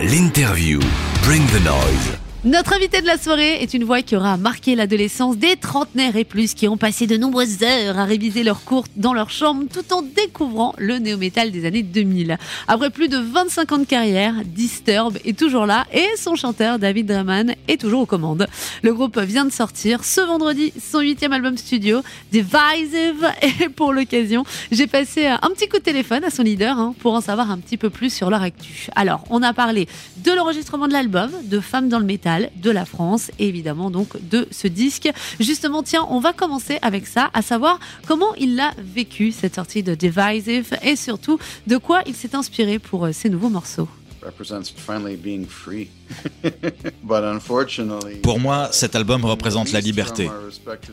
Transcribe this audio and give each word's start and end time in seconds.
L'interview. 0.00 0.78
Bring 1.24 1.44
the 1.48 1.60
noise. 1.64 2.27
Notre 2.48 2.72
invité 2.72 3.02
de 3.02 3.06
la 3.06 3.18
soirée 3.18 3.62
est 3.62 3.74
une 3.74 3.84
voix 3.84 4.00
qui 4.00 4.16
aura 4.16 4.38
marqué 4.38 4.74
l'adolescence 4.74 5.36
des 5.36 5.56
trentenaires 5.56 6.16
et 6.16 6.24
plus 6.24 6.54
qui 6.54 6.66
ont 6.66 6.78
passé 6.78 7.06
de 7.06 7.18
nombreuses 7.18 7.62
heures 7.62 7.98
à 7.98 8.06
réviser 8.06 8.42
leurs 8.42 8.64
cours 8.64 8.86
dans 8.96 9.12
leur 9.12 9.28
chambre 9.28 9.64
tout 9.70 9.92
en 9.92 10.00
découvrant 10.00 10.74
le 10.78 10.96
néo-métal 10.96 11.50
des 11.50 11.66
années 11.66 11.82
2000. 11.82 12.38
Après 12.66 12.88
plus 12.88 13.08
de 13.08 13.18
25 13.18 13.72
ans 13.72 13.78
de 13.78 13.84
carrière, 13.84 14.32
Disturb 14.46 15.18
est 15.26 15.38
toujours 15.38 15.66
là 15.66 15.86
et 15.92 16.06
son 16.16 16.36
chanteur 16.36 16.78
David 16.78 17.08
Draman 17.08 17.54
est 17.68 17.78
toujours 17.78 18.00
aux 18.00 18.06
commandes. 18.06 18.46
Le 18.82 18.94
groupe 18.94 19.18
vient 19.18 19.44
de 19.44 19.52
sortir 19.52 20.02
ce 20.02 20.22
vendredi 20.22 20.72
son 20.82 21.00
huitième 21.00 21.34
album 21.34 21.58
studio, 21.58 22.00
Divisive, 22.32 23.30
et 23.42 23.68
pour 23.68 23.92
l'occasion, 23.92 24.44
j'ai 24.72 24.86
passé 24.86 25.26
un 25.26 25.50
petit 25.50 25.68
coup 25.68 25.76
de 25.76 25.82
téléphone 25.82 26.24
à 26.24 26.30
son 26.30 26.44
leader 26.44 26.78
hein, 26.78 26.94
pour 27.00 27.12
en 27.12 27.20
savoir 27.20 27.50
un 27.50 27.58
petit 27.58 27.76
peu 27.76 27.90
plus 27.90 28.10
sur 28.10 28.30
leur 28.30 28.40
actu. 28.40 28.86
Alors, 28.96 29.24
on 29.28 29.42
a 29.42 29.52
parlé 29.52 29.86
de 30.24 30.32
l'enregistrement 30.32 30.88
de 30.88 30.94
l'album, 30.94 31.30
de 31.44 31.60
Femmes 31.60 31.90
dans 31.90 31.98
le 31.98 32.06
métal, 32.06 32.37
de 32.56 32.70
la 32.70 32.84
France 32.84 33.30
et 33.38 33.48
évidemment 33.48 33.90
donc 33.90 34.08
de 34.28 34.46
ce 34.50 34.68
disque. 34.68 35.10
Justement, 35.40 35.82
tiens, 35.82 36.06
on 36.10 36.20
va 36.20 36.32
commencer 36.32 36.78
avec 36.82 37.06
ça, 37.06 37.30
à 37.34 37.42
savoir 37.42 37.78
comment 38.06 38.34
il 38.36 38.58
a 38.60 38.72
vécu 38.78 39.32
cette 39.32 39.56
sortie 39.56 39.82
de 39.82 39.94
Divisive 39.94 40.76
et 40.82 40.96
surtout 40.96 41.38
de 41.66 41.76
quoi 41.76 42.02
il 42.06 42.14
s'est 42.14 42.34
inspiré 42.34 42.78
pour 42.78 43.06
euh, 43.06 43.12
ces 43.12 43.28
nouveaux 43.28 43.50
morceaux. 43.50 43.88
Pour 48.22 48.40
moi, 48.40 48.68
cet 48.72 48.96
album 48.96 49.24
représente 49.24 49.72
la 49.72 49.80
liberté. 49.80 50.28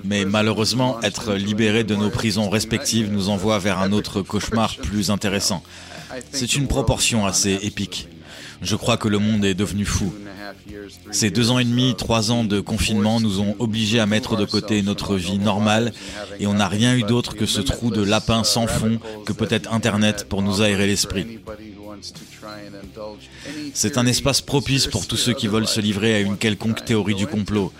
Mais 0.04 0.26
malheureusement, 0.26 1.02
être 1.02 1.34
libéré 1.34 1.84
de 1.84 1.96
nos 1.96 2.10
prisons 2.10 2.50
respectives 2.50 3.12
nous 3.12 3.30
envoie 3.30 3.60
vers 3.60 3.80
un 3.80 3.92
autre 3.92 4.22
cauchemar 4.22 4.76
plus 4.78 5.10
intéressant. 5.10 5.64
C'est 6.32 6.56
une 6.56 6.68
proportion 6.68 7.26
assez 7.26 7.60
épique. 7.64 8.08
Je 8.62 8.76
crois 8.76 8.98
que 8.98 9.08
le 9.08 9.20
monde 9.20 9.44
est 9.44 9.54
devenu 9.54 9.86
fou. 9.86 10.14
Ces 11.12 11.30
deux 11.30 11.52
ans 11.52 11.60
et 11.60 11.64
demi, 11.64 11.96
trois 11.96 12.32
ans 12.32 12.44
de 12.44 12.60
confinement 12.60 13.20
nous 13.20 13.40
ont 13.40 13.56
obligés 13.60 14.00
à 14.00 14.06
mettre 14.06 14.36
de 14.36 14.46
côté 14.46 14.82
notre 14.82 15.16
vie 15.16 15.38
normale 15.38 15.94
et 16.40 16.48
on 16.48 16.56
n'a 16.56 16.68
rien 16.68 16.96
eu 16.96 17.04
d'autre 17.04 17.36
que 17.36 17.46
ce 17.46 17.62
trou 17.62 17.92
de 17.92 18.02
lapin 18.02 18.44
sans 18.44 18.68
fond 18.68 19.00
que 19.26 19.34
peut-être 19.34 19.72
Internet 19.72 20.28
pour 20.28 20.42
nous 20.42 20.62
aérer 20.62 20.88
l'esprit. 20.88 21.40
C'est 23.74 23.98
un 23.98 24.06
espace 24.06 24.42
propice 24.42 24.88
pour 24.88 25.08
tous 25.08 25.18
ceux 25.18 25.34
qui 25.34 25.48
veulent 25.48 25.68
se 25.68 25.82
livrer 25.82 26.16
à 26.16 26.20
une 26.20 26.38
quelconque 26.38 26.84
théorie 26.86 27.16
du 27.16 27.28
complot. 27.28 27.72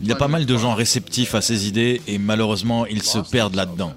Il 0.00 0.08
y 0.08 0.12
a 0.12 0.16
pas 0.16 0.28
mal 0.28 0.46
de 0.46 0.56
gens 0.56 0.74
réceptifs 0.74 1.34
à 1.34 1.40
ces 1.40 1.68
idées 1.68 2.00
et 2.06 2.18
malheureusement 2.18 2.86
ils 2.86 3.02
se 3.02 3.18
perdent 3.18 3.54
là-dedans. 3.54 3.94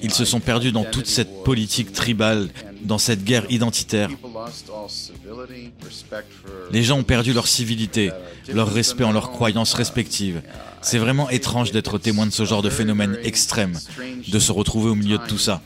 Ils 0.00 0.12
se 0.12 0.24
sont 0.24 0.40
perdus 0.40 0.72
dans 0.72 0.84
toute 0.84 1.06
cette 1.06 1.42
politique 1.44 1.92
tribale, 1.92 2.48
dans 2.82 2.98
cette 2.98 3.24
guerre 3.24 3.50
identitaire. 3.50 4.10
Les 6.70 6.82
gens 6.82 6.98
ont 6.98 7.04
perdu 7.04 7.32
leur 7.32 7.48
civilité, 7.48 8.10
leur 8.52 8.72
respect 8.72 9.04
en 9.04 9.12
leurs 9.12 9.30
croyances 9.30 9.74
respectives. 9.74 10.42
C'est 10.82 10.98
vraiment 10.98 11.28
étrange 11.30 11.72
d'être 11.72 11.98
témoin 11.98 12.26
de 12.26 12.32
ce 12.32 12.44
genre 12.44 12.62
de 12.62 12.70
phénomène 12.70 13.18
extrême, 13.24 13.78
de 14.28 14.38
se 14.38 14.52
retrouver 14.52 14.90
au 14.90 14.94
milieu 14.94 15.18
de 15.18 15.26
tout 15.26 15.38
ça. 15.38 15.62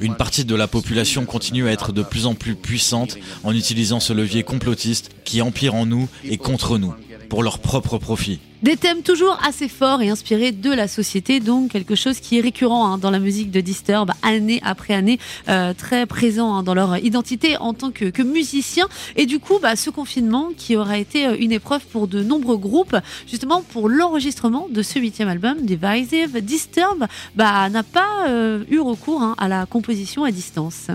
Une 0.00 0.16
partie 0.16 0.44
de 0.44 0.54
la 0.54 0.66
population 0.66 1.24
continue 1.24 1.68
à 1.68 1.72
être 1.72 1.92
de 1.92 2.02
plus 2.02 2.26
en 2.26 2.34
plus 2.34 2.54
puissante 2.54 3.16
en 3.44 3.54
utilisant 3.54 4.00
ce 4.00 4.12
levier 4.12 4.42
complotiste 4.42 5.10
qui 5.24 5.40
empire 5.42 5.74
en 5.74 5.86
nous 5.86 6.08
et 6.24 6.38
contre 6.38 6.78
nous, 6.78 6.94
pour 7.28 7.42
leur 7.42 7.58
propre 7.58 7.98
profit. 7.98 8.40
Des 8.62 8.76
thèmes 8.76 9.02
toujours 9.02 9.38
assez 9.46 9.68
forts 9.68 10.00
et 10.00 10.08
inspirés 10.08 10.50
de 10.50 10.72
la 10.72 10.88
société, 10.88 11.40
donc 11.40 11.72
quelque 11.72 11.94
chose 11.94 12.20
qui 12.20 12.38
est 12.38 12.40
récurrent 12.40 12.86
hein, 12.86 12.98
dans 12.98 13.10
la 13.10 13.18
musique 13.18 13.50
de 13.50 13.60
Disturb, 13.60 14.10
année 14.22 14.60
après 14.64 14.94
année, 14.94 15.18
euh, 15.48 15.74
très 15.74 16.06
présent 16.06 16.54
hein, 16.54 16.62
dans 16.62 16.72
leur 16.72 16.96
identité 16.96 17.58
en 17.58 17.74
tant 17.74 17.90
que, 17.90 18.06
que 18.06 18.22
musicien. 18.22 18.88
Et 19.14 19.26
du 19.26 19.40
coup, 19.40 19.58
bah, 19.60 19.76
ce 19.76 19.90
confinement 19.90 20.52
qui 20.56 20.74
aura 20.74 20.96
été 20.96 21.26
euh, 21.26 21.36
une 21.38 21.52
épreuve 21.52 21.84
pour 21.92 22.08
de 22.08 22.22
nombreux 22.22 22.56
groupes, 22.56 22.96
justement 23.28 23.60
pour 23.60 23.90
l'enregistrement 23.90 24.68
de 24.70 24.82
ce 24.82 24.98
huitième 24.98 25.28
album, 25.28 25.58
Divisive, 25.60 26.40
Disturb, 26.40 27.06
bah, 27.34 27.68
n'a 27.68 27.82
pas 27.82 28.26
euh, 28.28 28.64
eu 28.70 28.80
recours 28.80 29.20
hein, 29.20 29.34
à 29.36 29.48
la 29.48 29.66
composition 29.66 30.24
à 30.24 30.30
distance. 30.30 30.86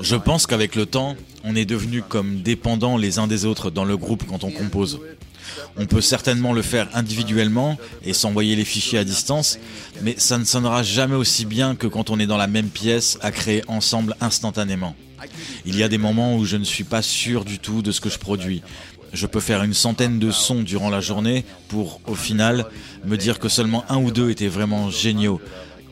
Je 0.00 0.16
pense 0.16 0.46
qu'avec 0.46 0.74
le 0.74 0.86
temps, 0.86 1.16
on 1.44 1.54
est 1.54 1.64
devenu 1.64 2.02
comme 2.02 2.40
dépendants 2.40 2.96
les 2.96 3.18
uns 3.18 3.26
des 3.26 3.44
autres 3.44 3.70
dans 3.70 3.84
le 3.84 3.96
groupe 3.96 4.24
quand 4.26 4.42
on 4.44 4.50
compose. 4.50 4.67
On 5.76 5.86
peut 5.86 6.00
certainement 6.00 6.52
le 6.52 6.62
faire 6.62 6.88
individuellement 6.94 7.78
et 8.04 8.12
s'envoyer 8.12 8.56
les 8.56 8.64
fichiers 8.64 8.98
à 8.98 9.04
distance, 9.04 9.58
mais 10.02 10.14
ça 10.18 10.38
ne 10.38 10.44
sonnera 10.44 10.82
jamais 10.82 11.14
aussi 11.14 11.44
bien 11.44 11.74
que 11.74 11.86
quand 11.86 12.10
on 12.10 12.18
est 12.18 12.26
dans 12.26 12.36
la 12.36 12.46
même 12.46 12.68
pièce 12.68 13.18
à 13.22 13.30
créer 13.30 13.62
ensemble 13.68 14.16
instantanément. 14.20 14.94
Il 15.64 15.76
y 15.76 15.82
a 15.82 15.88
des 15.88 15.98
moments 15.98 16.36
où 16.36 16.44
je 16.44 16.56
ne 16.56 16.64
suis 16.64 16.84
pas 16.84 17.02
sûr 17.02 17.44
du 17.44 17.58
tout 17.58 17.82
de 17.82 17.92
ce 17.92 18.00
que 18.00 18.08
je 18.08 18.18
produis. 18.18 18.62
Je 19.12 19.26
peux 19.26 19.40
faire 19.40 19.62
une 19.62 19.74
centaine 19.74 20.18
de 20.18 20.30
sons 20.30 20.62
durant 20.62 20.90
la 20.90 21.00
journée 21.00 21.44
pour, 21.68 22.00
au 22.06 22.14
final, 22.14 22.66
me 23.04 23.16
dire 23.16 23.38
que 23.38 23.48
seulement 23.48 23.84
un 23.88 23.96
ou 23.96 24.10
deux 24.10 24.30
étaient 24.30 24.48
vraiment 24.48 24.90
géniaux, 24.90 25.40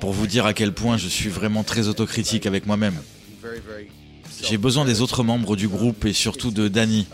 pour 0.01 0.13
vous 0.13 0.27
dire 0.27 0.45
à 0.47 0.53
quel 0.53 0.73
point 0.73 0.99
je 0.99 1.09
suis 1.09 1.31
vraiment 1.31 1.63
très 1.63 1.89
autocritique 1.89 2.47
avec 2.47 2.67
moi-même. 2.67 2.97
J'ai 4.43 4.59
besoin 4.59 4.85
des 4.85 5.01
autres 5.01 5.23
membres 5.23 5.57
du 5.57 5.69
groupe 5.69 6.05
et 6.05 6.13
surtout 6.13 6.51
de 6.51 6.69
Danny. 6.69 7.07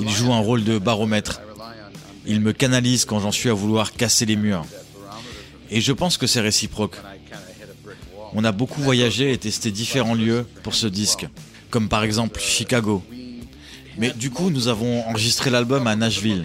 Il 0.00 0.08
joue 0.08 0.32
un 0.32 0.38
rôle 0.40 0.64
de 0.64 0.78
baromètre. 0.78 1.40
Il 2.26 2.40
me 2.40 2.52
canalise 2.52 3.04
quand 3.04 3.20
j'en 3.20 3.32
suis 3.32 3.48
à 3.48 3.54
vouloir 3.54 3.92
casser 3.92 4.26
les 4.26 4.36
murs. 4.36 4.64
Et 5.70 5.80
je 5.80 5.92
pense 5.92 6.18
que 6.18 6.26
c'est 6.26 6.40
réciproque. 6.40 6.96
On 8.34 8.44
a 8.44 8.52
beaucoup 8.52 8.82
voyagé 8.82 9.32
et 9.32 9.38
testé 9.38 9.70
différents 9.70 10.14
lieux 10.14 10.46
pour 10.62 10.74
ce 10.74 10.86
disque, 10.86 11.26
comme 11.70 11.88
par 11.88 12.04
exemple 12.04 12.40
Chicago. 12.40 13.02
Mais 13.98 14.10
du 14.10 14.30
coup, 14.30 14.50
nous 14.50 14.68
avons 14.68 15.06
enregistré 15.08 15.50
l'album 15.50 15.86
à 15.86 15.96
Nashville. 15.96 16.44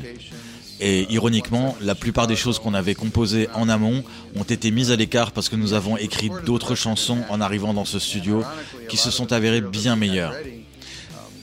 Et 0.83 1.05
ironiquement, 1.13 1.77
la 1.79 1.93
plupart 1.93 2.25
des 2.25 2.35
choses 2.35 2.57
qu'on 2.57 2.73
avait 2.73 2.95
composées 2.95 3.47
en 3.53 3.69
amont 3.69 4.03
ont 4.35 4.43
été 4.43 4.71
mises 4.71 4.89
à 4.89 4.95
l'écart 4.95 5.31
parce 5.31 5.47
que 5.47 5.55
nous 5.55 5.73
avons 5.73 5.95
écrit 5.95 6.31
d'autres 6.43 6.73
chansons 6.73 7.19
en 7.29 7.39
arrivant 7.39 7.75
dans 7.75 7.85
ce 7.85 7.99
studio 7.99 8.43
qui 8.89 8.97
se 8.97 9.11
sont 9.11 9.31
avérées 9.31 9.61
bien 9.61 9.95
meilleures. 9.95 10.33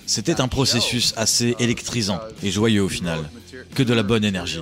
C'était 0.06 0.40
un 0.40 0.48
processus 0.48 1.14
assez 1.16 1.54
électrisant 1.60 2.18
et 2.42 2.50
joyeux 2.50 2.82
au 2.82 2.88
final, 2.88 3.30
que 3.76 3.84
de 3.84 3.94
la 3.94 4.02
bonne 4.02 4.24
énergie. 4.24 4.60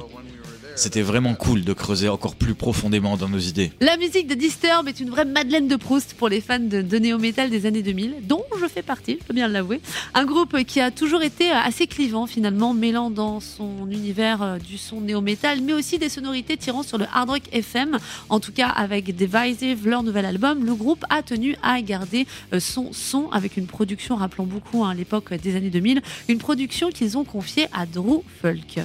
C'était 0.77 1.01
vraiment 1.01 1.35
cool 1.35 1.65
de 1.65 1.73
creuser 1.73 2.11
encore 2.11 2.37
plus 2.37 2.55
profondément 2.55 3.17
dans 3.17 3.31
nos 3.31 3.39
idées. 3.39 3.73
La 3.81 3.97
musique 3.97 4.27
de 4.27 4.35
Disturb 4.35 4.87
est 4.89 5.01
une 5.01 5.09
vraie 5.09 5.25
Madeleine 5.25 5.69
de 5.69 5.77
Proust 5.77 6.13
pour 6.13 6.29
les 6.29 6.43
fans 6.43 6.59
de, 6.59 6.99
néo-metal 6.99 7.49
des 7.49 7.65
années 7.65 7.81
2000, 7.81 8.17
dont 8.25 8.45
je 8.61 8.67
fais 8.67 8.83
partie, 8.83 9.17
je 9.19 9.25
peux 9.25 9.33
bien 9.33 9.49
l'avouer. 9.49 9.81
Un 10.13 10.27
groupe 10.27 10.63
qui 10.65 10.81
a 10.81 10.91
toujours 10.91 11.23
été 11.23 11.51
assez 11.51 11.87
clivant 11.87 12.27
finalement, 12.27 12.75
mêlant 12.75 13.11
dans 13.11 13.41
son 13.41 13.91
univers 13.91 14.43
euh, 14.43 14.59
du 14.59 14.77
son 14.77 15.01
néo-metal, 15.01 15.63
mais 15.63 15.73
aussi 15.73 15.99
des 15.99 16.11
sonorités 16.11 16.59
tirant 16.59 16.83
sur 16.83 16.99
le 16.99 17.07
hard 17.11 17.31
rock 17.31 17.43
FM. 17.53 17.97
En 18.29 18.39
tout 18.39 18.53
cas, 18.53 18.69
avec 18.69 19.17
Divisive, 19.17 19.89
leur 19.89 20.03
nouvel 20.03 20.27
album, 20.27 20.63
le 20.63 20.75
groupe 20.75 21.07
a 21.09 21.23
tenu 21.23 21.57
à 21.63 21.81
garder 21.81 22.27
euh, 22.53 22.61
son 22.61 22.93
son 22.93 23.31
avec 23.31 23.57
une 23.57 23.67
production 23.67 24.17
rappelant 24.17 24.45
beaucoup 24.45 24.85
à 24.85 24.93
l'époque 24.93 25.33
des 25.33 25.57
années 25.57 25.71
2000, 25.71 26.03
une 26.29 26.39
production 26.39 26.91
qu'ils 26.91 27.17
ont 27.17 27.25
confiée 27.25 27.67
à 27.73 27.87
Drew 27.87 28.23
Folk. 28.43 28.81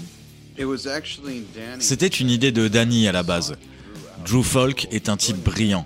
C'était 1.80 2.08
une 2.08 2.30
idée 2.30 2.52
de 2.52 2.68
Danny 2.68 3.08
à 3.08 3.12
la 3.12 3.24
base. 3.24 3.56
Drew 4.26 4.44
Folk 4.44 4.88
est 4.92 5.10
un 5.10 5.18
type 5.18 5.38
brillant. 5.38 5.86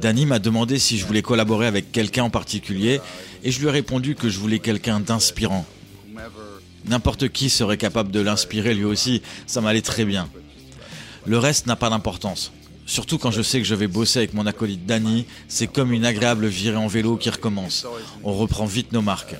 Danny 0.00 0.26
m'a 0.26 0.38
demandé 0.38 0.78
si 0.78 0.96
je 0.96 1.06
voulais 1.06 1.22
collaborer 1.22 1.66
avec 1.66 1.90
quelqu'un 1.90 2.24
en 2.24 2.30
particulier 2.30 3.00
et 3.42 3.50
je 3.50 3.60
lui 3.60 3.66
ai 3.66 3.70
répondu 3.70 4.14
que 4.14 4.28
je 4.28 4.38
voulais 4.38 4.60
quelqu'un 4.60 5.00
d'inspirant. 5.00 5.66
N'importe 6.86 7.28
qui 7.28 7.50
serait 7.50 7.76
capable 7.76 8.10
de 8.10 8.20
l'inspirer 8.20 8.74
lui 8.74 8.84
aussi, 8.84 9.22
ça 9.46 9.60
m'allait 9.60 9.82
très 9.82 10.04
bien. 10.04 10.28
Le 11.26 11.38
reste 11.38 11.66
n'a 11.66 11.76
pas 11.76 11.90
d'importance. 11.90 12.52
Surtout 12.86 13.18
quand 13.18 13.30
je 13.30 13.42
sais 13.42 13.58
que 13.58 13.66
je 13.66 13.74
vais 13.74 13.86
bosser 13.86 14.20
avec 14.20 14.32
mon 14.32 14.46
acolyte 14.46 14.86
Danny, 14.86 15.26
c'est 15.46 15.66
comme 15.66 15.92
une 15.92 16.06
agréable 16.06 16.46
virée 16.46 16.76
en 16.76 16.86
vélo 16.86 17.16
qui 17.16 17.28
recommence. 17.28 17.86
On 18.24 18.32
reprend 18.32 18.64
vite 18.64 18.92
nos 18.92 19.02
marques. 19.02 19.34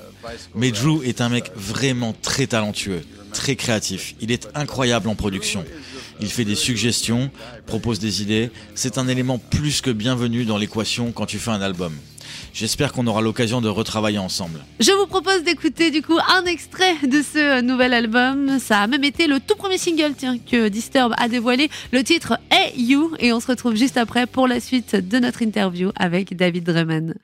Mais 0.55 0.71
Drew 0.71 1.03
est 1.03 1.23
un 1.23 1.31
mec 1.31 1.51
vraiment 1.57 2.15
très 2.21 2.47
talentueux, 2.47 3.03
très 3.33 3.57
créatif. 3.57 4.15
Il 4.21 4.31
est 4.31 4.49
incroyable 4.55 5.09
en 5.09 5.15
production. 5.15 5.65
Il 6.21 6.29
fait 6.29 6.45
des 6.45 6.57
suggestions, 6.57 7.31
propose 7.67 7.99
des 7.99 8.23
idées. 8.23 8.51
C'est 8.75 8.99
un 8.99 9.09
élément 9.09 9.39
plus 9.39 9.81
que 9.81 9.91
bienvenu 9.91 10.45
dans 10.45 10.59
l'équation 10.59 11.13
quand 11.13 11.27
tu 11.27 11.39
fais 11.39 11.51
un 11.51 11.61
album. 11.61 11.93
J'espère 12.53 12.93
qu'on 12.93 13.07
aura 13.07 13.21
l'occasion 13.21 13.61
de 13.61 13.69
retravailler 13.69 14.19
ensemble. 14.19 14.65
Je 14.81 14.91
vous 14.93 15.07
propose 15.07 15.45
d'écouter 15.45 15.91
du 15.91 16.03
coup 16.03 16.19
un 16.29 16.45
extrait 16.45 16.95
de 17.07 17.23
ce 17.23 17.61
nouvel 17.61 17.93
album. 17.93 18.59
Ça 18.59 18.81
a 18.81 18.87
même 18.87 19.05
été 19.05 19.27
le 19.27 19.39
tout 19.41 19.55
premier 19.55 19.79
single 19.79 20.15
tiens, 20.17 20.39
que 20.39 20.69
Disturb 20.69 21.15
a 21.17 21.29
dévoilé, 21.29 21.71
le 21.93 22.03
titre 22.03 22.39
Hey 22.51 22.73
You. 22.77 23.13
Et 23.19 23.33
on 23.33 23.41
se 23.41 23.47
retrouve 23.47 23.77
juste 23.77 23.97
après 23.97 24.27
pour 24.27 24.49
la 24.49 24.61
suite 24.61 24.97
de 24.97 25.19
notre 25.19 25.43
interview 25.43 25.91
avec 25.97 26.37
David 26.37 26.65
Drummond. 26.65 27.15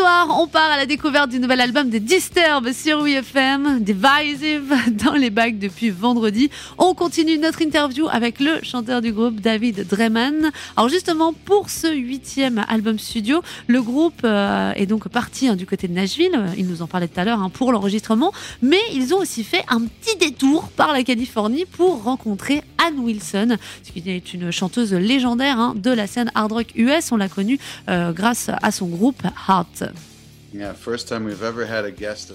On 0.00 0.46
part 0.46 0.70
à 0.70 0.76
la 0.76 0.86
découverte 0.86 1.30
du 1.30 1.40
nouvel 1.40 1.60
album 1.60 1.90
de 1.90 1.98
Disturb 1.98 2.72
sur 2.72 3.02
WeFM, 3.02 3.80
Divisive, 3.80 4.72
dans 5.04 5.14
les 5.14 5.30
bacs 5.30 5.58
depuis 5.58 5.90
vendredi. 5.90 6.50
On 6.76 6.94
continue 6.94 7.36
notre 7.38 7.62
interview 7.62 8.06
avec 8.08 8.38
le 8.38 8.62
chanteur 8.62 9.00
du 9.00 9.12
groupe, 9.12 9.40
David 9.40 9.88
Dreman. 9.88 10.52
Alors 10.76 10.88
justement, 10.88 11.32
pour 11.32 11.68
ce 11.70 11.92
huitième 11.92 12.64
album 12.68 12.98
studio, 12.98 13.42
le 13.66 13.82
groupe 13.82 14.20
euh, 14.24 14.72
est 14.74 14.86
donc 14.86 15.08
parti 15.08 15.48
hein, 15.48 15.56
du 15.56 15.66
côté 15.66 15.88
de 15.88 15.94
Nashville, 15.94 16.38
il 16.56 16.66
nous 16.66 16.82
en 16.82 16.86
parlait 16.86 17.08
tout 17.08 17.18
à 17.18 17.24
l'heure, 17.24 17.40
hein, 17.40 17.50
pour 17.50 17.72
l'enregistrement, 17.72 18.32
mais 18.62 18.80
ils 18.92 19.14
ont 19.14 19.18
aussi 19.18 19.42
fait 19.42 19.64
un 19.68 19.80
petit 19.80 20.16
détour 20.16 20.68
par 20.68 20.92
la 20.92 21.02
Californie 21.02 21.64
pour 21.64 22.04
rencontrer 22.04 22.62
Anne 22.78 23.00
Wilson, 23.00 23.56
qui 23.82 24.08
est 24.08 24.32
une 24.32 24.50
chanteuse 24.52 24.92
légendaire 24.92 25.58
hein, 25.58 25.74
de 25.76 25.90
la 25.90 26.06
scène 26.06 26.30
hard 26.34 26.52
rock 26.52 26.66
US. 26.76 27.10
On 27.10 27.16
l'a 27.16 27.28
connue 27.28 27.58
euh, 27.88 28.12
grâce 28.12 28.50
à 28.62 28.70
son 28.70 28.86
groupe 28.86 29.22
Heart. 29.48 29.87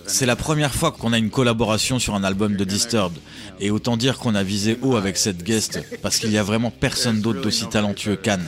C'est 0.07 0.25
la 0.25 0.36
première 0.36 0.74
fois 0.74 0.92
qu'on 0.92 1.13
a 1.13 1.18
une 1.18 1.31
collaboration 1.31 1.98
sur 1.98 2.13
un 2.13 2.24
album 2.24 2.56
de 2.56 2.63
Disturbed. 2.63 3.18
Et 3.60 3.71
autant 3.71 3.98
dire 3.98 4.19
qu'on 4.19 4.36
a 4.36 4.44
visé 4.44 4.77
haut 4.81 4.95
avec 4.95 5.18
cette 5.18 5.44
guest, 5.44 5.80
parce 6.01 6.19
qu'il 6.19 6.30
n'y 6.30 6.38
a 6.38 6.44
vraiment 6.44 6.69
personne 6.69 7.21
d'autre 7.21 7.42
d'aussi 7.42 7.68
talentueux 7.68 8.15
qu'Anne. 8.15 8.45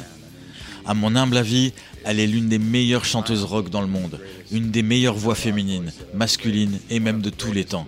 À 0.85 0.93
mon 0.93 1.15
humble 1.15 1.37
avis, 1.37 1.73
elle 2.03 2.19
est 2.19 2.27
l'une 2.27 2.47
des 2.47 2.59
meilleures 2.59 3.05
chanteuses 3.05 3.43
rock 3.43 3.71
dans 3.71 3.81
le 3.81 3.87
monde, 3.87 4.19
une 4.51 4.69
des 4.69 4.83
meilleures 4.83 5.15
voix 5.15 5.33
féminines, 5.33 5.91
masculines 6.13 6.79
et 6.91 6.99
même 6.99 7.21
de 7.21 7.31
tous 7.31 7.51
les 7.51 7.65
temps. 7.65 7.87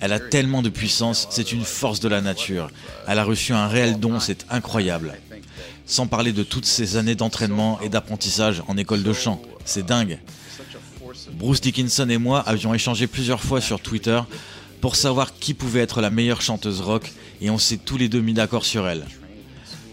Elle 0.00 0.12
a 0.12 0.18
tellement 0.18 0.62
de 0.62 0.68
puissance, 0.68 1.28
c'est 1.30 1.52
une 1.52 1.64
force 1.64 2.00
de 2.00 2.08
la 2.08 2.20
nature. 2.20 2.70
Elle 3.06 3.20
a 3.20 3.24
reçu 3.24 3.52
un 3.52 3.68
réel 3.68 4.00
don, 4.00 4.18
c'est 4.18 4.44
incroyable. 4.50 5.14
Sans 5.86 6.08
parler 6.08 6.32
de 6.32 6.42
toutes 6.42 6.66
ces 6.66 6.96
années 6.96 7.14
d'entraînement 7.14 7.78
et 7.80 7.88
d'apprentissage 7.88 8.64
en 8.66 8.76
école 8.76 9.04
de 9.04 9.12
chant. 9.12 9.40
C'est 9.64 9.86
dingue. 9.86 10.18
Bruce 11.32 11.60
Dickinson 11.60 12.08
et 12.08 12.18
moi 12.18 12.40
avions 12.40 12.74
échangé 12.74 13.06
plusieurs 13.06 13.42
fois 13.42 13.60
sur 13.60 13.80
Twitter 13.80 14.20
pour 14.80 14.96
savoir 14.96 15.34
qui 15.34 15.54
pouvait 15.54 15.80
être 15.80 16.00
la 16.00 16.10
meilleure 16.10 16.42
chanteuse 16.42 16.80
rock 16.80 17.12
et 17.40 17.50
on 17.50 17.58
s'est 17.58 17.78
tous 17.78 17.96
les 17.96 18.08
deux 18.08 18.20
mis 18.20 18.34
d'accord 18.34 18.64
sur 18.64 18.86
elle. 18.86 19.04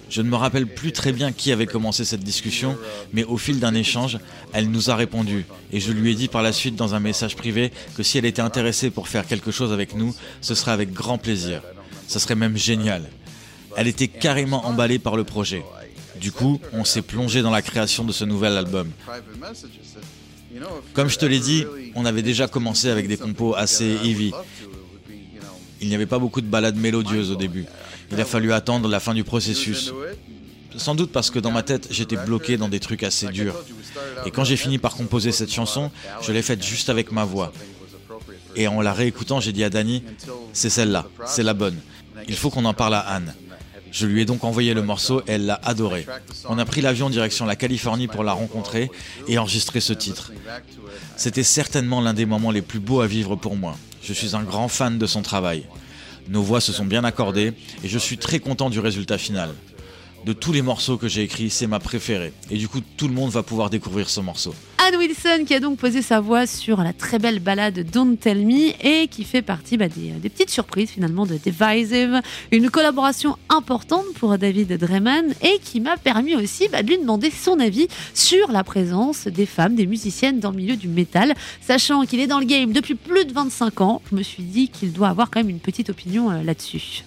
Je 0.10 0.22
ne 0.22 0.28
me 0.28 0.36
rappelle 0.36 0.68
plus 0.68 0.92
très 0.92 1.14
bien 1.14 1.32
qui 1.32 1.54
avait 1.54 1.66
commencé 1.66 2.04
cette 2.04 2.24
discussion, 2.24 2.78
mais 3.14 3.24
au 3.24 3.38
fil 3.38 3.62
d'un 3.62 3.74
échange, 3.74 4.20
elle 4.52 4.70
nous 4.70 4.90
a 4.90 4.96
répondu 4.96 5.46
et 5.72 5.80
je 5.80 5.94
lui 5.94 6.12
ai 6.12 6.16
dit 6.16 6.28
par 6.28 6.42
la 6.42 6.52
suite 6.52 6.76
dans 6.76 6.96
un 6.96 7.00
message 7.00 7.38
privé 7.38 7.72
que 7.96 8.04
si 8.04 8.18
elle 8.18 8.26
était 8.26 8.42
intéressée 8.42 8.90
pour 8.90 9.08
faire 9.08 9.26
quelque 9.26 9.52
chose 9.52 9.72
avec 9.72 9.96
nous, 9.96 10.14
ce 10.42 10.54
serait 10.54 10.72
avec 10.72 10.92
grand 10.92 11.18
plaisir. 11.18 11.62
Ce 12.10 12.20
serait 12.20 12.36
même 12.36 12.58
génial. 12.58 13.10
Elle 13.78 13.88
était 13.88 14.10
carrément 14.10 14.66
emballée 14.66 15.00
par 15.00 15.16
le 15.16 15.24
projet. 15.24 15.64
Du 16.20 16.34
coup, 16.34 16.60
on 16.74 16.84
s'est 16.84 17.02
plongé 17.02 17.42
dans 17.42 17.50
la 17.50 17.62
création 17.62 18.04
de 18.04 18.12
ce 18.12 18.26
nouvel 18.26 18.58
album. 18.58 18.92
Comme 20.94 21.10
je 21.10 21.18
te 21.18 21.26
l'ai 21.26 21.40
dit, 21.40 21.66
on 21.96 22.06
avait 22.06 22.22
déjà 22.22 22.48
commencé 22.48 22.90
avec 22.90 23.08
des 23.08 23.18
compos 23.18 23.56
assez 23.56 23.98
heavy. 24.04 24.32
Il 25.82 25.88
n'y 25.88 25.96
avait 25.96 26.06
pas 26.06 26.20
beaucoup 26.20 26.42
de 26.42 26.48
ballades 26.48 26.78
mélodieuses 26.78 27.32
au 27.32 27.36
début. 27.36 27.66
Il 28.12 28.20
a 28.20 28.26
fallu 28.26 28.54
attendre 28.54 28.88
la 28.90 29.00
fin 29.00 29.14
du 29.14 29.24
processus. 29.24 29.94
Sans 30.78 30.96
doute 30.96 31.12
parce 31.12 31.32
que 31.32 31.40
dans 31.40 31.52
ma 31.52 31.64
tête, 31.64 31.88
j'étais 31.92 32.18
bloqué 32.18 32.58
dans 32.58 32.70
des 32.70 32.80
trucs 32.80 33.04
assez 33.04 33.28
durs. 33.28 33.56
Et 34.26 34.32
quand 34.32 34.44
j'ai 34.44 34.58
fini 34.58 34.78
par 34.78 34.96
composer 34.96 35.32
cette 35.32 35.52
chanson, 35.52 35.92
je 36.22 36.32
l'ai 36.32 36.42
faite 36.42 36.64
juste 36.64 36.90
avec 36.90 37.12
ma 37.12 37.26
voix. 37.26 37.52
Et 38.56 38.68
en 38.68 38.82
la 38.82 38.94
réécoutant, 38.94 39.40
j'ai 39.40 39.54
dit 39.54 39.64
à 39.64 39.70
Dani, 39.70 40.04
c'est 40.54 40.70
celle-là, 40.70 41.08
c'est 41.26 41.44
la 41.44 41.54
bonne. 41.54 41.78
Il 42.28 42.36
faut 42.36 42.50
qu'on 42.50 42.66
en 42.66 42.74
parle 42.74 42.96
à 42.96 43.00
Anne. 43.00 43.34
Je 43.92 44.06
lui 44.06 44.22
ai 44.22 44.26
donc 44.26 44.44
envoyé 44.44 44.74
le 44.74 44.82
morceau 44.82 45.22
elle 45.28 45.46
l'a 45.46 45.60
adoré. 45.64 46.06
On 46.48 46.58
a 46.58 46.66
pris 46.66 46.82
l'avion 46.82 47.10
direction 47.10 47.46
la 47.46 47.56
Californie 47.56 48.08
pour 48.08 48.24
la 48.24 48.34
rencontrer 48.34 48.90
et 49.28 49.38
enregistrer 49.38 49.82
ce 49.82 49.94
titre. 49.94 50.32
C'était 51.18 51.44
certainement 51.44 52.02
l'un 52.02 52.14
des 52.14 52.26
moments 52.26 52.52
les 52.52 52.62
plus 52.62 52.80
beaux 52.80 53.02
à 53.02 53.08
vivre 53.08 53.36
pour 53.36 53.56
moi. 53.56 53.78
Je 54.02 54.14
suis 54.14 54.36
un 54.36 54.44
grand 54.44 54.68
fan 54.68 54.98
de 54.98 55.06
son 55.06 55.22
travail. 55.22 55.66
Nos 56.30 56.42
voix 56.42 56.62
se 56.62 56.72
sont 56.72 56.86
bien 56.86 57.04
accordées 57.04 57.54
et 57.84 57.88
je 57.88 57.98
suis 57.98 58.18
très 58.18 58.40
content 58.40 58.70
du 58.70 58.80
résultat 58.80 59.18
final 59.18 59.50
de 60.26 60.34
tous 60.34 60.52
les 60.52 60.62
morceaux 60.62 60.98
que 60.98 61.08
j'ai 61.08 61.24
écrits, 61.24 61.50
c'est 61.50 61.68
ma 61.68 61.80
préférée. 61.80 62.34
Et 62.50 62.58
du 62.58 62.68
coup, 62.68 62.80
tout 62.98 63.08
le 63.08 63.14
monde 63.14 63.32
va 63.32 63.44
pouvoir 63.44 63.70
découvrir 63.70 64.10
ce 64.10 64.20
morceau. 64.20 64.54
Anne 64.78 64.96
Wilson 64.96 65.44
qui 65.46 65.54
a 65.54 65.60
donc 65.60 65.78
posé 65.78 66.02
sa 66.02 66.22
voix 66.22 66.48
sur 66.48 66.82
la 66.82 66.92
très 66.92 67.20
belle 67.20 67.40
balade 67.40 67.86
Don't 67.92 68.18
Tell 68.18 68.46
Me 68.46 68.72
et 68.84 69.08
qui 69.08 69.24
fait 69.24 69.42
partie 69.42 69.78
bah, 69.78 69.88
des, 69.88 70.30
petites 70.30 70.50
surprises 70.50 70.90
finalement 70.90 71.26
de 71.26 71.36
Divisive. 71.36 72.20
Une 72.52 72.70
collaboration 72.70 73.38
importante 73.50 74.06
pour 74.20 74.38
David 74.38 74.78
Dreman 74.78 75.34
et 75.44 75.60
qui 75.60 75.80
m'a 75.80 75.98
permis 75.98 76.36
aussi 76.36 76.68
bah, 76.72 76.82
de 76.82 76.88
lui 76.88 76.98
demander 76.98 77.30
son 77.30 77.60
avis 77.60 77.88
sur 78.14 78.52
la 78.52 78.64
présence 78.64 79.28
des 79.28 79.46
femmes, 79.46 79.76
des 79.76 79.86
musiciennes 79.88 80.40
dans 80.40 80.52
le 80.52 80.58
milieu 80.58 80.76
du 80.76 80.88
métal. 80.88 81.36
Sachant 81.62 82.04
qu'il 82.06 82.20
est 82.20 82.28
dans 82.28 82.40
le 82.40 82.46
game 82.46 82.72
depuis 82.72 82.96
plus 82.96 83.26
de 83.26 83.34
25 83.34 83.82
ans, 83.82 84.02
je 84.10 84.16
me 84.16 84.24
suis 84.24 84.44
dit 84.44 84.70
qu'il 84.70 84.94
doit 84.94 85.10
avoir 85.10 85.30
quand 85.30 85.40
même 85.40 85.50
une 85.50 85.60
petite 85.60 85.90
opinion 85.90 86.32
euh, 86.32 86.44
là-dessus. 86.44 87.04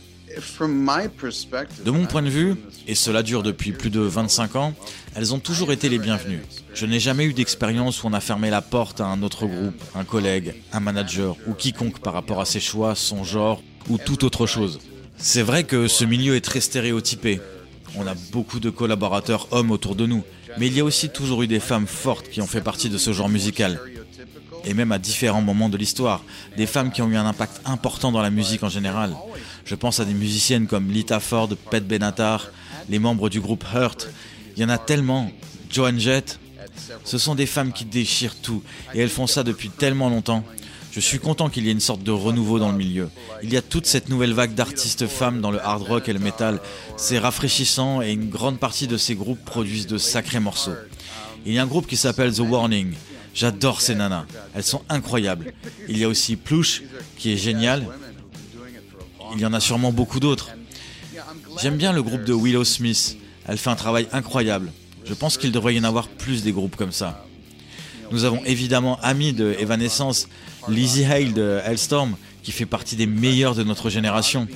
De 1.85 1.91
mon 1.91 2.07
point 2.07 2.23
de 2.23 2.29
vue, 2.29 2.55
et 2.87 2.95
cela 2.95 3.23
dure 3.23 3.43
depuis 3.43 3.73
plus 3.73 3.91
de 3.91 4.01
25 4.01 4.57
ans, 4.57 4.75
elles 5.15 5.35
ont 5.35 5.39
toujours 5.39 5.73
été 5.73 5.89
les 5.89 5.99
bienvenues. 5.99 6.43
Je 6.75 6.87
n'ai 6.87 7.01
jamais 7.01 7.25
eu 7.25 7.33
d'expérience 7.33 8.03
où 8.03 8.09
on 8.09 8.13
a 8.13 8.21
fermé 8.21 8.51
la 8.51 8.63
porte 8.63 9.01
à 9.01 9.07
un 9.07 9.23
autre 9.23 9.47
groupe, 9.47 9.81
un 9.95 10.05
collègue, 10.05 10.55
un 10.73 10.81
manager 10.81 11.37
ou 11.47 11.55
quiconque 11.55 12.01
par 12.01 12.13
rapport 12.13 12.41
à 12.41 12.45
ses 12.45 12.61
choix, 12.61 12.95
son 12.95 13.25
genre 13.25 13.63
ou 13.89 13.99
toute 13.99 14.25
autre 14.25 14.47
chose. 14.47 14.81
C'est 15.17 15.43
vrai 15.43 15.65
que 15.65 15.89
ce 15.89 16.05
milieu 16.05 16.35
est 16.35 16.41
très 16.41 16.61
stéréotypé. 16.61 17.41
On 17.97 18.07
a 18.07 18.15
beaucoup 18.33 18.59
de 18.59 18.71
collaborateurs 18.71 19.49
hommes 19.53 19.71
autour 19.71 19.95
de 19.95 20.07
nous, 20.07 20.25
mais 20.59 20.67
il 20.67 20.77
y 20.77 20.81
a 20.81 20.85
aussi 20.85 21.11
toujours 21.11 21.43
eu 21.43 21.47
des 21.47 21.61
femmes 21.61 21.87
fortes 21.87 22.29
qui 22.29 22.41
ont 22.41 22.47
fait 22.47 22.61
partie 22.61 22.89
de 22.91 22.99
ce 22.99 23.13
genre 23.13 23.29
musical. 23.29 23.81
Et 24.67 24.75
même 24.75 24.93
à 24.93 24.99
différents 24.99 25.43
moments 25.43 25.69
de 25.69 25.77
l'histoire, 25.77 26.25
des 26.57 26.67
femmes 26.67 26.91
qui 26.91 27.03
ont 27.03 27.09
eu 27.09 27.17
un 27.17 27.27
impact 27.27 27.61
important 27.65 28.13
dans 28.13 28.23
la 28.23 28.31
musique 28.31 28.63
en 28.63 28.69
général. 28.69 29.15
Je 29.65 29.75
pense 29.75 30.01
à 30.01 30.05
des 30.05 30.15
musiciennes 30.15 30.67
comme 30.67 30.91
Lita 30.91 31.21
Ford, 31.21 31.51
Pet 31.71 31.87
Benatar, 31.87 32.51
les 32.89 32.99
membres 32.99 33.29
du 33.29 33.41
groupe 33.41 33.65
Hurt. 33.75 34.09
Il 34.57 34.63
y 34.63 34.65
en 34.65 34.69
a 34.71 34.79
tellement. 34.79 35.31
Joan 35.71 35.99
Jett. 35.99 36.39
Ce 37.05 37.19
sont 37.19 37.35
des 37.35 37.47
femmes 37.47 37.73
qui 37.73 37.85
déchirent 37.85 38.37
tout 38.37 38.63
et 38.95 39.01
elles 39.01 39.09
font 39.09 39.27
ça 39.27 39.43
depuis 39.43 39.71
tellement 39.71 40.09
longtemps. 40.09 40.45
Je 40.93 41.01
suis 41.01 41.19
content 41.19 41.49
qu'il 41.49 41.65
y 41.67 41.69
ait 41.69 41.73
une 41.73 41.81
sorte 41.81 42.05
de 42.05 42.13
renouveau 42.13 42.61
dans 42.61 42.71
le 42.71 42.79
milieu. 42.79 43.11
Il 43.43 43.53
y 43.53 43.57
a 43.57 43.63
toute 43.63 43.87
cette 43.87 44.09
nouvelle 44.09 44.33
vague 44.33 44.55
d'artistes 44.55 45.09
femmes 45.09 45.41
dans 45.41 45.51
le 45.51 45.61
hard 45.61 45.83
rock 45.83 46.09
et 46.09 46.13
le 46.13 46.21
metal. 46.21 46.61
C'est 46.97 47.19
rafraîchissant 47.19 48.01
et 48.01 48.13
une 48.13 48.31
grande 48.31 48.61
partie 48.61 48.87
de 48.87 48.97
ces 48.97 49.17
groupes 49.17 49.45
produisent 49.45 49.89
de 49.89 49.99
sacrés 49.99 50.39
morceaux. 50.39 50.75
Il 51.47 51.53
y 51.53 51.59
a 51.59 51.63
un 51.63 51.67
groupe 51.67 51.89
qui 51.89 51.97
s'appelle 51.97 52.33
The 52.33 52.41
Warning. 52.41 52.95
J'adore 53.35 53.81
ces 53.81 53.95
nanas. 53.95 54.27
Elles 54.55 54.63
sont 54.63 54.83
incroyables. 54.89 55.53
Il 55.89 55.99
y 55.99 56.05
a 56.05 56.09
aussi 56.09 56.37
Plush 56.37 56.83
qui 57.19 57.33
est 57.33 57.37
génial. 57.37 57.87
Il 59.35 59.41
y 59.41 59.47
en 59.47 59.53
a 59.53 59.61
sûrement 59.61 59.93
beaucoup 59.93 60.21
d'autres. 60.21 60.51
J'aime 61.61 61.77
bien 61.77 61.93
le 61.93 62.03
groupe 62.03 62.25
de 62.25 62.33
Willow 62.33 62.65
Smith. 62.65 63.17
Elle 63.47 63.59
fait 63.59 63.71
un 63.71 63.77
travail 63.77 64.09
incroyable. 64.13 64.73
Je 65.05 65.15
pense 65.15 65.37
qu'il 65.37 65.53
devrait 65.53 65.75
y 65.75 65.81
en 65.81 65.85
avoir 65.85 66.09
plus 66.09 66.43
des 66.43 66.53
groupes 66.53 66.77
comme 66.77 66.93
ça. 66.93 67.27
Nous 68.11 68.25
avons 68.25 68.43
évidemment 68.45 68.99
Ami 69.03 69.33
de 69.33 69.57
Evanescence, 69.59 70.29
Lizzie 70.69 71.05
Hale 71.05 71.33
de 71.33 71.61
Hellstorm, 71.65 72.17
qui 72.43 72.53
fait 72.53 72.67
partie 72.67 72.97
des 72.97 73.07
meilleurs 73.07 73.55
de 73.55 73.65
notre 73.65 73.91
génération. 73.91 74.47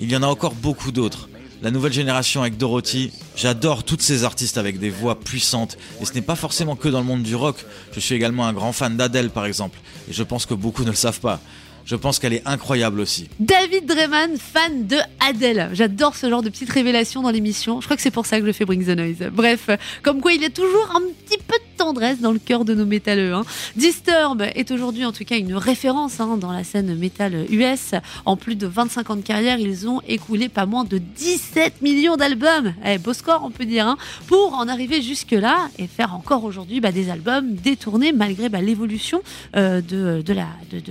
Il 0.00 0.10
y 0.10 0.16
en 0.16 0.22
a 0.22 0.26
encore 0.26 0.54
beaucoup 0.54 0.92
d'autres. 0.92 1.28
La 1.60 1.72
nouvelle 1.72 1.92
génération 1.92 2.42
avec 2.42 2.56
Dorothy, 2.56 3.10
j'adore 3.34 3.82
toutes 3.82 4.00
ces 4.00 4.22
artistes 4.22 4.58
avec 4.58 4.78
des 4.78 4.90
voix 4.90 5.18
puissantes. 5.18 5.76
Et 6.00 6.04
ce 6.04 6.12
n'est 6.14 6.22
pas 6.22 6.36
forcément 6.36 6.76
que 6.76 6.88
dans 6.88 7.00
le 7.00 7.04
monde 7.04 7.24
du 7.24 7.34
rock. 7.34 7.64
Je 7.92 7.98
suis 7.98 8.14
également 8.14 8.46
un 8.46 8.52
grand 8.52 8.72
fan 8.72 8.96
d'Adèle 8.96 9.30
par 9.30 9.44
exemple. 9.44 9.80
Et 10.08 10.12
je 10.12 10.22
pense 10.22 10.46
que 10.46 10.54
beaucoup 10.54 10.84
ne 10.84 10.90
le 10.90 10.94
savent 10.94 11.18
pas. 11.18 11.40
Je 11.84 11.96
pense 11.96 12.18
qu'elle 12.18 12.34
est 12.34 12.46
incroyable 12.46 13.00
aussi. 13.00 13.28
David 13.40 13.86
Dreman, 13.86 14.36
fan 14.36 14.86
de 14.86 14.98
Adele. 15.26 15.70
J'adore 15.72 16.14
ce 16.14 16.28
genre 16.28 16.42
de 16.42 16.50
petites 16.50 16.70
révélations 16.70 17.22
dans 17.22 17.30
l'émission. 17.30 17.80
Je 17.80 17.86
crois 17.86 17.96
que 17.96 18.02
c'est 18.02 18.10
pour 18.10 18.26
ça 18.26 18.38
que 18.38 18.46
je 18.46 18.52
fais 18.52 18.64
Bring 18.64 18.84
the 18.84 18.96
Noise. 18.96 19.30
Bref, 19.32 19.70
comme 20.02 20.20
quoi 20.20 20.34
il 20.34 20.42
y 20.42 20.44
a 20.44 20.50
toujours 20.50 20.92
un 20.94 21.00
petit 21.24 21.38
peu 21.38 21.54
de 21.56 21.67
tendresse 21.78 22.20
dans 22.20 22.32
le 22.32 22.38
cœur 22.38 22.64
de 22.64 22.74
nos 22.74 22.84
métalleux. 22.84 23.32
Hein. 23.32 23.44
Disturb 23.76 24.42
est 24.54 24.70
aujourd'hui 24.70 25.04
en 25.04 25.12
tout 25.12 25.24
cas 25.24 25.38
une 25.38 25.54
référence 25.54 26.20
hein, 26.20 26.36
dans 26.36 26.52
la 26.52 26.64
scène 26.64 26.94
métal 26.96 27.46
US. 27.50 27.94
En 28.26 28.36
plus 28.36 28.56
de 28.56 28.66
25 28.66 29.10
ans 29.10 29.16
de 29.16 29.22
carrière, 29.22 29.58
ils 29.58 29.88
ont 29.88 30.02
écoulé 30.06 30.48
pas 30.48 30.66
moins 30.66 30.84
de 30.84 30.98
17 30.98 31.80
millions 31.80 32.16
d'albums. 32.16 32.74
Eh, 32.84 32.98
beau 32.98 33.14
score 33.14 33.42
on 33.44 33.50
peut 33.50 33.64
dire. 33.64 33.78
Hein, 33.86 33.96
pour 34.26 34.54
en 34.54 34.68
arriver 34.68 35.00
jusque-là 35.02 35.70
et 35.78 35.86
faire 35.86 36.14
encore 36.14 36.44
aujourd'hui 36.44 36.80
bah, 36.80 36.92
des 36.92 37.10
albums 37.10 37.54
détournés 37.54 38.12
malgré 38.12 38.48
bah, 38.48 38.60
l'évolution 38.60 39.22
euh, 39.56 39.80
de, 39.80 40.22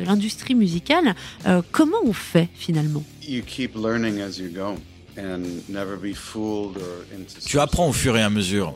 l'industrie 0.01 0.55
musicale. 0.55 1.15
Euh, 1.45 1.61
comment 1.71 1.97
on 2.03 2.13
fait 2.13 2.49
finalement? 2.55 3.03
Tu 7.45 7.59
apprends 7.59 7.89
au 7.89 7.93
fur 7.93 8.17
et 8.17 8.23
à 8.23 8.29
mesure. 8.29 8.75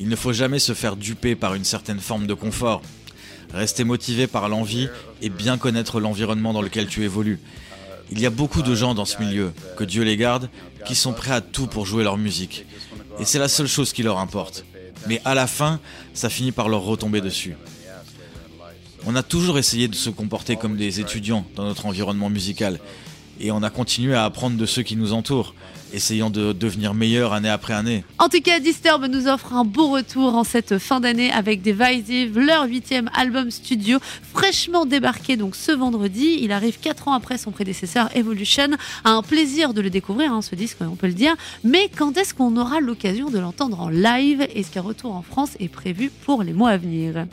Il 0.00 0.08
ne 0.08 0.16
faut 0.16 0.32
jamais 0.32 0.58
se 0.58 0.74
faire 0.74 0.96
duper 0.96 1.34
par 1.34 1.54
une 1.54 1.64
certaine 1.64 2.00
forme 2.00 2.26
de 2.26 2.34
confort. 2.34 2.82
Rester 3.52 3.84
motivé 3.84 4.26
par 4.26 4.48
l'envie 4.48 4.88
et 5.20 5.28
bien 5.28 5.58
connaître 5.58 6.00
l'environnement 6.00 6.52
dans 6.52 6.62
lequel 6.62 6.86
tu 6.86 7.04
évolues. 7.04 7.40
Il 8.10 8.20
y 8.20 8.26
a 8.26 8.30
beaucoup 8.30 8.62
de 8.62 8.74
gens 8.74 8.94
dans 8.94 9.04
ce 9.04 9.18
milieu, 9.22 9.52
que 9.76 9.84
Dieu 9.84 10.02
les 10.02 10.16
garde, 10.16 10.50
qui 10.86 10.94
sont 10.94 11.12
prêts 11.12 11.32
à 11.32 11.40
tout 11.40 11.66
pour 11.66 11.86
jouer 11.86 12.04
leur 12.04 12.18
musique. 12.18 12.66
Et 13.18 13.24
c'est 13.24 13.38
la 13.38 13.48
seule 13.48 13.68
chose 13.68 13.92
qui 13.92 14.02
leur 14.02 14.18
importe. 14.18 14.64
Mais 15.08 15.20
à 15.24 15.34
la 15.34 15.46
fin, 15.46 15.80
ça 16.14 16.28
finit 16.28 16.52
par 16.52 16.68
leur 16.68 16.82
retomber 16.82 17.20
dessus. 17.20 17.56
On 19.04 19.16
a 19.16 19.22
toujours 19.22 19.58
essayé 19.58 19.88
de 19.88 19.94
se 19.94 20.10
comporter 20.10 20.56
comme 20.56 20.76
des 20.76 21.00
étudiants 21.00 21.44
dans 21.56 21.64
notre 21.64 21.86
environnement 21.86 22.30
musical. 22.30 22.78
Et 23.40 23.50
on 23.50 23.62
a 23.62 23.70
continué 23.70 24.14
à 24.14 24.24
apprendre 24.24 24.56
de 24.56 24.66
ceux 24.66 24.82
qui 24.82 24.94
nous 24.94 25.12
entourent, 25.12 25.54
essayant 25.92 26.30
de 26.30 26.52
devenir 26.52 26.94
meilleurs 26.94 27.32
année 27.32 27.48
après 27.48 27.74
année. 27.74 28.04
En 28.18 28.28
tout 28.28 28.40
cas, 28.40 28.60
Disturb 28.60 29.04
nous 29.06 29.26
offre 29.26 29.52
un 29.52 29.64
beau 29.64 29.90
retour 29.90 30.34
en 30.34 30.44
cette 30.44 30.78
fin 30.78 31.00
d'année 31.00 31.32
avec 31.32 31.60
Divisive, 31.60 32.38
leur 32.38 32.64
huitième 32.66 33.10
album 33.14 33.50
studio, 33.50 33.98
fraîchement 34.32 34.86
débarqué 34.86 35.36
donc 35.36 35.56
ce 35.56 35.72
vendredi. 35.72 36.38
Il 36.40 36.52
arrive 36.52 36.78
quatre 36.78 37.08
ans 37.08 37.14
après 37.14 37.36
son 37.36 37.50
prédécesseur 37.50 38.14
Evolution. 38.16 38.68
Un 39.04 39.22
plaisir 39.22 39.74
de 39.74 39.80
le 39.80 39.90
découvrir, 39.90 40.32
hein, 40.32 40.42
ce 40.42 40.54
disque, 40.54 40.78
on 40.80 40.96
peut 40.96 41.08
le 41.08 41.12
dire. 41.12 41.34
Mais 41.64 41.90
quand 41.96 42.16
est-ce 42.16 42.34
qu'on 42.34 42.56
aura 42.56 42.80
l'occasion 42.80 43.28
de 43.30 43.38
l'entendre 43.38 43.80
en 43.80 43.88
live? 43.88 44.46
Est-ce 44.54 44.70
qu'un 44.70 44.82
retour 44.82 45.14
en 45.14 45.22
France 45.22 45.50
est 45.58 45.68
prévu 45.68 46.10
pour 46.24 46.42
les 46.42 46.52
mois 46.52 46.70
à 46.70 46.76
venir? 46.76 47.26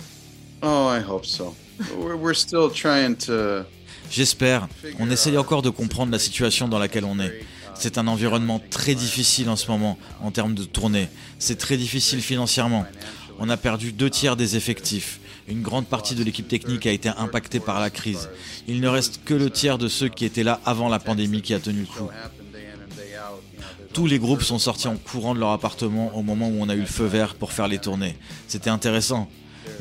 Oh, 0.64 0.90
I 0.92 1.02
hope 1.08 1.26
so. 1.26 1.56
We're 1.98 2.36
still 2.36 2.70
trying 2.70 3.16
to. 3.28 3.66
J'espère. 4.12 4.68
On 5.00 5.10
essaye 5.10 5.38
encore 5.38 5.62
de 5.62 5.70
comprendre 5.70 6.12
la 6.12 6.20
situation 6.20 6.68
dans 6.68 6.80
laquelle 6.80 7.06
on 7.06 7.20
est. 7.20 7.42
C'est 7.76 7.98
un 7.98 8.08
environnement 8.08 8.62
très 8.70 8.96
difficile 8.96 9.50
en 9.50 9.56
ce 9.56 9.72
moment 9.72 9.98
en 10.22 10.32
termes 10.32 10.54
de 10.54 10.66
tournée. 10.66 11.08
C'est 11.38 11.58
très 11.58 11.78
difficile 11.78 12.22
financièrement. 12.22 12.86
On 13.40 13.50
a 13.50 13.56
perdu 13.56 13.94
deux 13.94 14.10
tiers 14.10 14.36
des 14.36 14.58
effectifs. 14.58 15.20
Une 15.48 15.62
grande 15.62 15.88
partie 15.88 16.14
de 16.14 16.24
l'équipe 16.24 16.48
technique 16.48 16.86
a 16.86 16.92
été 16.92 17.10
impactée 17.10 17.60
par 17.60 17.80
la 17.80 17.90
crise. 17.90 18.30
Il 18.68 18.82
ne 18.82 18.88
reste 18.88 19.22
que 19.24 19.34
le 19.34 19.50
tiers 19.50 19.78
de 19.78 19.88
ceux 19.88 20.10
qui 20.10 20.26
étaient 20.26 20.44
là 20.44 20.60
avant 20.66 20.90
la 20.90 21.00
pandémie 21.00 21.42
qui 21.42 21.54
a 21.54 21.60
tenu 21.60 21.82
le 21.82 21.86
coup. 21.86 22.10
Tous 23.94 24.06
les 24.06 24.20
groupes 24.20 24.44
sont 24.44 24.60
sortis 24.60 24.88
en 24.88 24.98
courant 24.98 25.34
de 25.34 25.40
leur 25.40 25.52
appartement 25.52 26.16
au 26.16 26.22
moment 26.22 26.50
où 26.50 26.58
on 26.60 26.70
a 26.70 26.76
eu 26.76 26.82
le 26.82 26.86
feu 26.86 27.06
vert 27.06 27.36
pour 27.36 27.52
faire 27.52 27.68
les 27.68 27.80
tournées. 27.80 28.18
C'était 28.48 28.70
intéressant. 28.70 29.30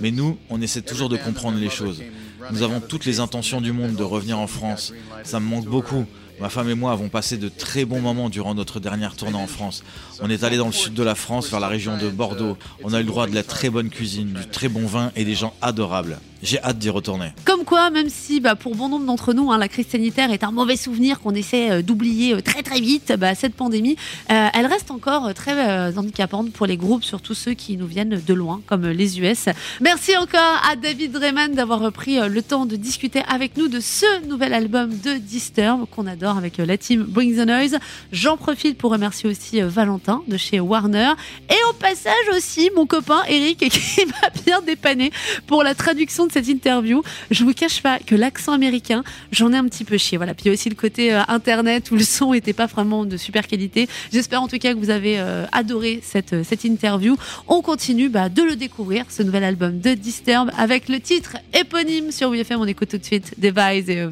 Mais 0.00 0.10
nous, 0.10 0.38
on 0.50 0.62
essaie 0.62 0.82
toujours 0.82 1.08
de 1.08 1.16
comprendre 1.16 1.58
les 1.58 1.70
choses. 1.70 2.02
Nous 2.50 2.62
avons 2.62 2.80
toutes 2.80 3.04
les 3.04 3.20
intentions 3.20 3.60
du 3.60 3.72
monde 3.72 3.94
de 3.94 4.02
revenir 4.02 4.38
en 4.38 4.46
France. 4.46 4.92
Ça 5.24 5.40
me 5.40 5.46
manque 5.46 5.66
beaucoup. 5.66 6.06
Ma 6.40 6.48
femme 6.48 6.70
et 6.70 6.74
moi 6.74 6.92
avons 6.92 7.08
passé 7.08 7.36
de 7.36 7.48
très 7.48 7.84
bons 7.84 8.00
moments 8.00 8.30
durant 8.30 8.54
notre 8.54 8.78
dernière 8.78 9.16
tournée 9.16 9.36
en 9.36 9.48
France. 9.48 9.82
On 10.20 10.30
est 10.30 10.44
allé 10.44 10.56
dans 10.56 10.66
le 10.66 10.72
sud 10.72 10.94
de 10.94 11.02
la 11.02 11.16
France, 11.16 11.50
vers 11.50 11.58
la 11.58 11.66
région 11.66 11.98
de 11.98 12.08
Bordeaux. 12.10 12.56
On 12.84 12.92
a 12.94 13.00
eu 13.00 13.02
le 13.02 13.08
droit 13.08 13.26
de 13.26 13.34
la 13.34 13.42
très 13.42 13.70
bonne 13.70 13.90
cuisine, 13.90 14.32
du 14.32 14.46
très 14.46 14.68
bon 14.68 14.86
vin 14.86 15.10
et 15.16 15.24
des 15.24 15.34
gens 15.34 15.52
adorables. 15.62 16.20
J'ai 16.40 16.62
hâte 16.62 16.78
d'y 16.78 16.88
retourner. 16.88 17.32
Comme 17.44 17.64
quoi, 17.64 17.90
même 17.90 18.08
si 18.08 18.38
bah, 18.38 18.54
pour 18.54 18.76
bon 18.76 18.88
nombre 18.88 19.06
d'entre 19.06 19.32
nous, 19.32 19.50
hein, 19.50 19.58
la 19.58 19.66
crise 19.66 19.88
sanitaire 19.88 20.30
est 20.30 20.44
un 20.44 20.52
mauvais 20.52 20.76
souvenir 20.76 21.20
qu'on 21.20 21.34
essaie 21.34 21.70
euh, 21.70 21.82
d'oublier 21.82 22.34
euh, 22.34 22.40
très 22.40 22.62
très 22.62 22.80
vite, 22.80 23.12
bah, 23.18 23.34
cette 23.34 23.54
pandémie, 23.54 23.96
euh, 24.30 24.48
elle 24.54 24.66
reste 24.66 24.92
encore 24.92 25.34
très 25.34 25.96
handicapante 25.96 26.52
pour 26.52 26.66
les 26.66 26.76
groupes, 26.76 27.02
surtout 27.02 27.34
ceux 27.34 27.54
qui 27.54 27.76
nous 27.76 27.86
viennent 27.86 28.20
de 28.24 28.34
loin, 28.34 28.60
comme 28.66 28.86
les 28.86 29.20
US. 29.20 29.46
Merci 29.80 30.16
encore 30.16 30.62
à 30.70 30.76
David 30.76 31.12
Dreyman 31.12 31.54
d'avoir 31.54 31.80
repris 31.80 32.18
le 32.28 32.42
temps 32.42 32.66
de 32.66 32.76
discuter 32.76 33.22
avec 33.28 33.56
nous 33.56 33.68
de 33.68 33.80
ce 33.80 34.26
nouvel 34.26 34.54
album 34.54 34.90
de 34.90 35.14
Disturb 35.14 35.86
qu'on 35.90 36.06
adore 36.06 36.36
avec 36.36 36.58
la 36.58 36.76
team 36.76 37.02
Bring 37.02 37.34
the 37.36 37.46
Noise. 37.46 37.78
J'en 38.12 38.36
profite 38.36 38.78
pour 38.78 38.92
remercier 38.92 39.28
aussi 39.28 39.60
Valentin 39.60 40.22
de 40.28 40.36
chez 40.36 40.60
Warner 40.60 41.12
et 41.48 41.58
au 41.70 41.72
passage 41.74 42.12
aussi 42.36 42.70
mon 42.76 42.86
copain 42.86 43.22
Eric 43.28 43.58
qui 43.70 44.06
m'a 44.06 44.30
bien 44.44 44.60
dépanné 44.62 45.10
pour 45.46 45.62
la 45.62 45.74
traduction 45.74 46.27
de 46.28 46.32
cette 46.32 46.48
interview. 46.48 47.02
Je 47.30 47.44
vous 47.44 47.52
cache 47.52 47.82
pas 47.82 47.98
que 47.98 48.14
l'accent 48.14 48.52
américain, 48.52 49.02
j'en 49.32 49.52
ai 49.52 49.56
un 49.56 49.64
petit 49.64 49.84
peu 49.84 49.98
chié. 49.98 50.16
Voilà. 50.16 50.34
Puis 50.34 50.44
il 50.44 50.48
y 50.48 50.50
a 50.50 50.54
aussi 50.54 50.68
le 50.68 50.74
côté 50.74 51.12
euh, 51.12 51.22
internet 51.28 51.90
où 51.90 51.96
le 51.96 52.04
son 52.04 52.32
était 52.32 52.52
pas 52.52 52.66
vraiment 52.66 53.04
de 53.04 53.16
super 53.16 53.46
qualité. 53.46 53.88
J'espère 54.12 54.42
en 54.42 54.48
tout 54.48 54.58
cas 54.58 54.74
que 54.74 54.78
vous 54.78 54.90
avez 54.90 55.18
euh, 55.18 55.46
adoré 55.52 56.00
cette, 56.02 56.32
euh, 56.32 56.44
cette 56.44 56.64
interview. 56.64 57.16
On 57.46 57.62
continue 57.62 58.08
bah, 58.08 58.28
de 58.28 58.42
le 58.42 58.56
découvrir, 58.56 59.04
ce 59.08 59.22
nouvel 59.22 59.44
album 59.44 59.80
de 59.80 59.94
Disturb 59.94 60.50
avec 60.56 60.88
le 60.88 61.00
titre 61.00 61.36
éponyme 61.58 62.12
sur 62.12 62.30
WFM. 62.30 62.60
On 62.60 62.66
écoute 62.66 62.90
tout 62.90 62.98
de 62.98 63.04
suite 63.04 63.34
Devise 63.38 63.90
et 63.90 64.06